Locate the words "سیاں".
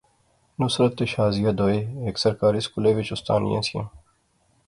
3.67-3.87